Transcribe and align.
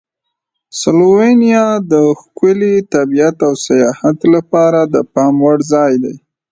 سلووینیا 0.79 1.65
د 1.91 1.93
ښکلي 2.19 2.75
طبیعت 2.93 3.37
او 3.47 3.53
سیاحت 3.67 4.19
لپاره 4.33 4.79
د 4.93 4.95
پام 5.13 5.35
وړ 5.45 5.57
ځای 5.73 5.93
دی. 6.03 6.15